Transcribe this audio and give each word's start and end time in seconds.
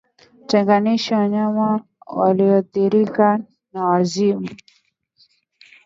Tenganisha 0.47 1.17
wanyama 1.17 1.83
walioathirika 2.07 3.39
na 3.73 3.85
wazima 3.85 4.49